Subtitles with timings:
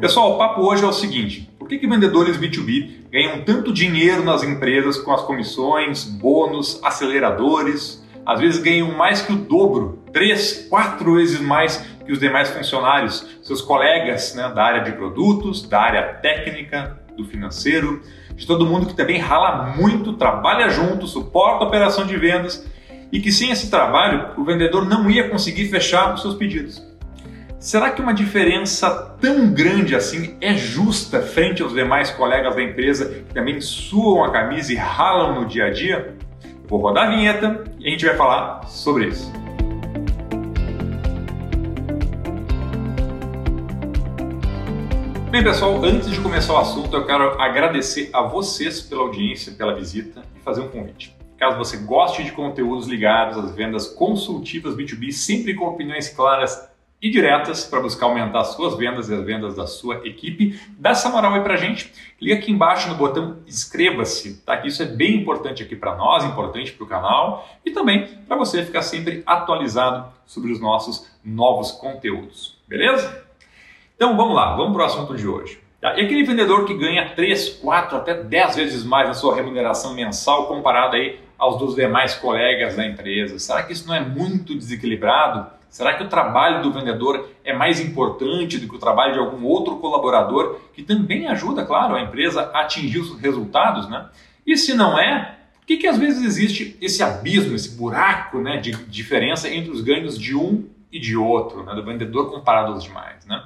[0.00, 4.24] Pessoal, o papo hoje é o seguinte: por que, que vendedores B2B ganham tanto dinheiro
[4.24, 8.02] nas empresas com as comissões, bônus, aceleradores?
[8.24, 13.26] Às vezes ganham mais que o dobro, três, quatro vezes mais que os demais funcionários,
[13.42, 18.00] seus colegas né, da área de produtos, da área técnica, do financeiro,
[18.34, 22.66] de todo mundo que também rala muito, trabalha junto, suporta a operação de vendas
[23.12, 26.89] e que sem esse trabalho o vendedor não ia conseguir fechar os seus pedidos.
[27.60, 33.10] Será que uma diferença tão grande assim é justa frente aos demais colegas da empresa
[33.10, 36.16] que também suam a camisa e ralam no dia a dia?
[36.66, 39.30] Vou rodar a vinheta e a gente vai falar sobre isso.
[45.30, 49.74] Bem, pessoal, antes de começar o assunto, eu quero agradecer a vocês pela audiência, pela
[49.74, 51.14] visita e fazer um convite.
[51.36, 56.69] Caso você goste de conteúdos ligados às vendas consultivas B2B, sempre com opiniões claras
[57.02, 60.60] e diretas para buscar aumentar as suas vendas e as vendas da sua equipe.
[60.78, 61.92] Dá essa moral aí para gente.
[62.18, 64.56] Clica aqui embaixo no botão inscreva-se, tá?
[64.56, 68.36] Que isso é bem importante aqui para nós, importante para o canal e também para
[68.36, 72.58] você ficar sempre atualizado sobre os nossos novos conteúdos.
[72.68, 73.24] Beleza?
[73.96, 75.58] Então vamos lá, vamos para o assunto de hoje.
[75.80, 75.98] Tá?
[75.98, 80.46] E aquele vendedor que ganha 3, 4, até 10 vezes mais na sua remuneração mensal
[80.46, 83.38] comparado aí aos dos demais colegas da empresa.
[83.38, 85.59] Será que isso não é muito desequilibrado?
[85.70, 89.46] Será que o trabalho do vendedor é mais importante do que o trabalho de algum
[89.46, 94.08] outro colaborador que também ajuda, claro, a empresa a atingir os resultados, né?
[94.44, 98.56] E se não é, por que, que às vezes existe esse abismo, esse buraco né,
[98.56, 102.82] de diferença entre os ganhos de um e de outro, né, do vendedor comparado aos
[102.82, 103.40] demais, né?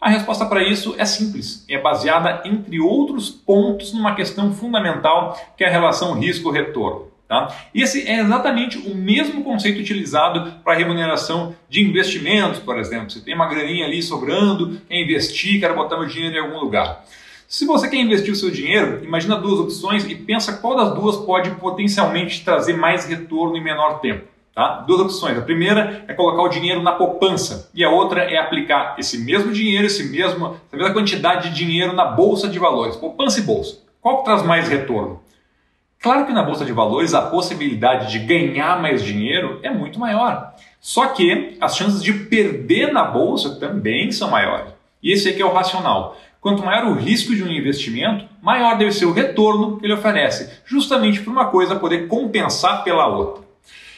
[0.00, 5.64] A resposta para isso é simples, é baseada, entre outros pontos, numa questão fundamental que
[5.64, 7.13] é a relação risco-retorno.
[7.28, 7.48] Tá?
[7.74, 13.10] Esse é exatamente o mesmo conceito utilizado para remuneração de investimentos, por exemplo.
[13.10, 17.04] Você tem uma graninha ali sobrando, quer investir, quer botar o dinheiro em algum lugar.
[17.48, 21.16] Se você quer investir o seu dinheiro, imagina duas opções e pensa qual das duas
[21.16, 24.26] pode potencialmente trazer mais retorno em menor tempo.
[24.54, 24.84] Tá?
[24.86, 25.36] Duas opções.
[25.36, 29.50] A primeira é colocar o dinheiro na poupança e a outra é aplicar esse mesmo
[29.50, 32.96] dinheiro, esse mesmo, essa mesma quantidade de dinheiro na bolsa de valores.
[32.96, 33.78] Poupança e bolsa.
[34.00, 35.23] Qual que traz mais retorno?
[36.04, 40.54] Claro que na bolsa de valores a possibilidade de ganhar mais dinheiro é muito maior.
[40.78, 44.70] Só que as chances de perder na bolsa também são maiores.
[45.02, 46.20] E esse aqui é o racional.
[46.42, 50.60] Quanto maior o risco de um investimento, maior deve ser o retorno que ele oferece,
[50.66, 53.42] justamente por uma coisa poder compensar pela outra.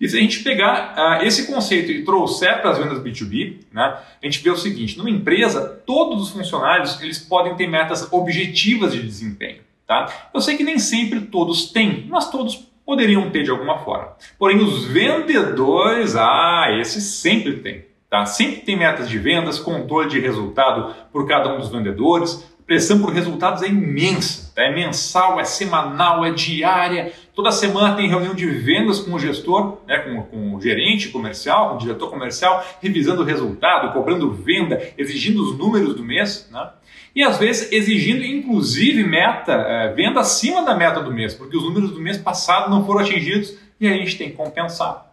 [0.00, 3.96] E se a gente pegar uh, esse conceito e trouxer para as vendas B2B, né,
[4.22, 8.92] a gente vê o seguinte: numa empresa, todos os funcionários eles podem ter metas objetivas
[8.92, 9.66] de desempenho.
[9.88, 10.28] Tá?
[10.34, 14.12] Eu sei que nem sempre todos têm, mas todos poderiam ter de alguma forma.
[14.38, 17.86] Porém, os vendedores, ah, esses sempre têm.
[18.10, 18.26] Tá?
[18.26, 23.10] Sempre tem metas de vendas, controle de resultado por cada um dos vendedores, pressão por
[23.10, 24.52] resultados é imensa.
[24.54, 24.62] Tá?
[24.62, 27.12] É mensal, é semanal, é diária.
[27.34, 31.70] Toda semana tem reunião de vendas com o gestor, né, com, com o gerente comercial,
[31.70, 36.46] com o diretor comercial, revisando o resultado, cobrando venda, exigindo os números do mês.
[36.52, 36.68] Né?
[37.16, 41.64] E às vezes exigindo inclusive meta, é, venda acima da meta do mês, porque os
[41.64, 45.06] números do mês passado não foram atingidos e a gente tem que compensar.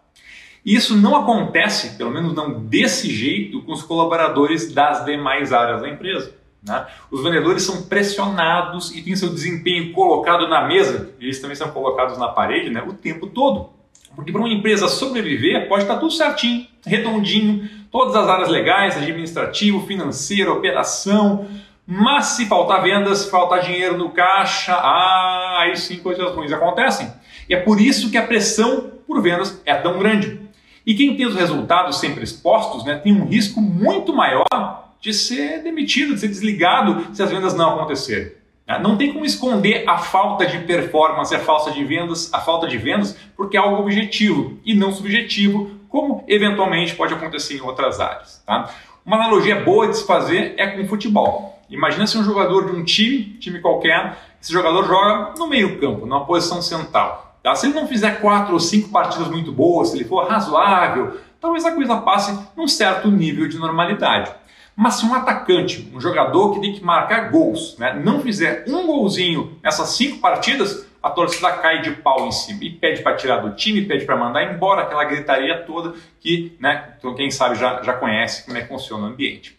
[0.64, 5.88] Isso não acontece, pelo menos não desse jeito, com os colaboradores das demais áreas da
[5.88, 6.34] empresa.
[6.66, 6.86] Né?
[7.10, 11.70] Os vendedores são pressionados e têm seu desempenho colocado na mesa, e eles também são
[11.70, 13.70] colocados na parede né, o tempo todo.
[14.14, 19.86] Porque para uma empresa sobreviver, pode estar tudo certinho, redondinho, todas as áreas legais, administrativo,
[19.86, 21.46] financeiro, operação,
[21.86, 27.12] mas se faltar vendas, se faltar dinheiro no caixa, ah, aí sim coisas ruins acontecem.
[27.48, 30.40] E é por isso que a pressão por vendas é tão grande.
[30.84, 35.62] E quem tem os resultados sempre expostos né, tem um risco muito maior de ser
[35.62, 38.32] demitido, de ser desligado se as vendas não acontecerem.
[38.66, 38.78] Né?
[38.78, 42.76] Não tem como esconder a falta de performance, a falta de vendas, a falta de
[42.76, 48.42] vendas, porque é algo objetivo e não subjetivo, como eventualmente pode acontecer em outras áreas.
[48.44, 48.70] Tá?
[49.04, 51.62] Uma analogia boa de se fazer é com o futebol.
[51.70, 56.06] Imagina se um jogador de um time, time qualquer, esse jogador joga no meio campo,
[56.06, 57.36] numa posição central.
[57.42, 57.54] Tá?
[57.54, 61.64] Se ele não fizer quatro ou cinco partidas muito boas, se ele for razoável, talvez
[61.64, 64.32] a coisa passe num certo nível de normalidade.
[64.76, 68.86] Mas se um atacante, um jogador que tem que marcar gols, né, não fizer um
[68.86, 73.38] golzinho nessas cinco partidas, a torcida cai de pau em cima e pede para tirar
[73.38, 77.82] do time, pede para mandar embora, aquela gritaria toda que, né, então quem sabe já,
[77.82, 79.56] já conhece como é que funciona o ambiente.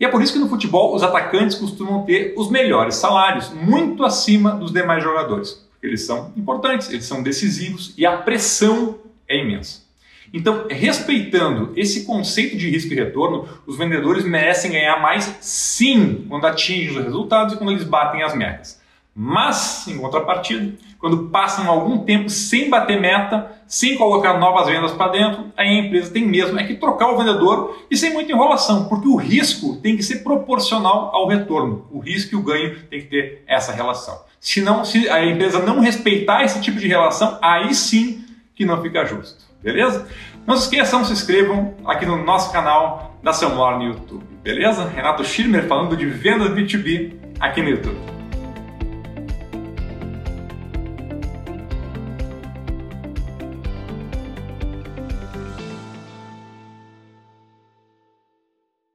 [0.00, 4.04] E é por isso que no futebol os atacantes costumam ter os melhores salários, muito
[4.04, 5.68] acima dos demais jogadores.
[5.80, 9.87] Eles são importantes, eles são decisivos e a pressão é imensa.
[10.32, 16.46] Então, respeitando esse conceito de risco e retorno, os vendedores merecem ganhar mais sim quando
[16.46, 18.80] atingem os resultados e quando eles batem as metas.
[19.20, 25.10] Mas, em contrapartida, quando passam algum tempo sem bater meta, sem colocar novas vendas para
[25.10, 28.88] dentro, aí a empresa tem mesmo é que trocar o vendedor e sem muita enrolação,
[28.88, 31.86] porque o risco tem que ser proporcional ao retorno.
[31.90, 34.20] O risco e o ganho tem que ter essa relação.
[34.38, 38.24] Se, não, se a empresa não respeitar esse tipo de relação, aí sim
[38.54, 39.47] que não fica justo.
[39.62, 40.06] Beleza?
[40.46, 44.24] Não se esqueçam, se inscrevam aqui no nosso canal da Selmor no YouTube.
[44.42, 44.88] Beleza?
[44.88, 48.17] Renato Schirmer falando de vendas B2B aqui no YouTube.